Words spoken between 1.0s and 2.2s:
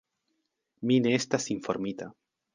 ne estas informita.